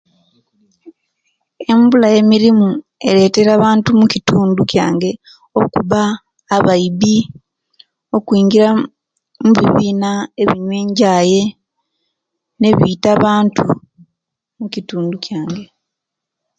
Embula 1.71 2.07
yemirimu 2.15 2.67
eretera 3.09 3.51
abantu 3.57 3.89
mukitundu 3.99 4.61
kiyange 4.69 5.11
okuba 5.61 6.01
abaibi 6.55 7.15
okungira 8.17 8.69
mubibina 9.43 10.11
ebinyuwa 10.41 10.77
enjaye 10.83 11.41
nekwita 12.61 13.07
abantu 13.17 13.63
mukitundu 14.59 15.13
kiyange 15.23 15.63